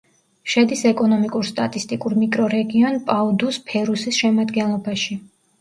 [0.53, 5.21] შედის ეკონომიკურ-სტატისტიკურ მიკრორეგიონ პაუ-დუს-ფერუსის შემადგენლობაში.